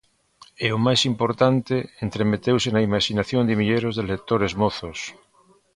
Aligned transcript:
E 0.65 0.67
o 0.77 0.79
máis 0.85 1.01
importante, 1.11 1.75
entremeteuse 2.05 2.69
na 2.71 2.85
imaxinación 2.87 3.43
de 3.45 3.57
milleiros 3.59 3.93
de 3.95 4.03
lectores 4.11 4.53
mozos. 4.61 4.99